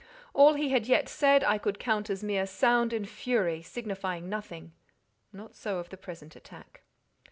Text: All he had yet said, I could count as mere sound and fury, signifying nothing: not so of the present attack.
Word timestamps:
All 0.33 0.55
he 0.55 0.69
had 0.69 0.87
yet 0.87 1.07
said, 1.07 1.43
I 1.43 1.59
could 1.59 1.77
count 1.77 2.09
as 2.09 2.23
mere 2.23 2.47
sound 2.47 2.91
and 2.91 3.07
fury, 3.07 3.61
signifying 3.61 4.27
nothing: 4.29 4.71
not 5.31 5.53
so 5.53 5.77
of 5.77 5.89
the 5.89 5.95
present 5.97 6.35
attack. 6.35 6.81